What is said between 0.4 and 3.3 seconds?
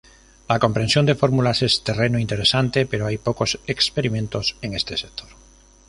La comprensión de fórmulas es terreno interesante pero hay